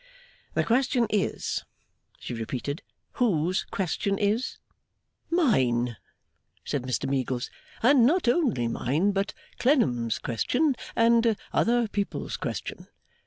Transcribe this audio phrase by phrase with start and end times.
[0.55, 1.63] 'The question is?'
[2.17, 2.81] she repeated.
[3.17, 4.57] 'Whose question is?'
[5.29, 5.95] 'Mine,'
[6.65, 7.51] said Mr Meagles.
[7.83, 12.87] 'And not only mine but Clennam's question, and other people's question.